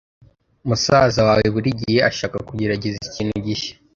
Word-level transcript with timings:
Musaza 0.67 1.21
wawe 1.27 1.45
buri 1.55 1.69
gihe 1.79 1.99
ashaka 2.09 2.37
kugerageza 2.47 2.97
ikintu 3.09 3.35
gishya. 3.45 3.73